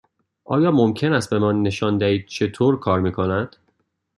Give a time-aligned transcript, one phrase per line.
[0.45, 3.55] آیا ممکن است به من نشان دهید چطور کار می کند؟